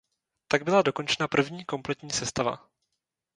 [0.47, 2.67] Tak byla dokončena první kompletní sestava.